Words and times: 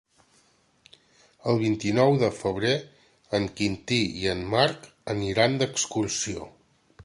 El 1.51 1.59
vint-i-nou 1.63 2.17
de 2.23 2.31
febrer 2.37 2.73
en 3.41 3.47
Quintí 3.61 3.99
i 4.25 4.29
en 4.35 4.43
Marc 4.57 4.89
aniran 5.17 5.59
d'excursió. 5.63 6.53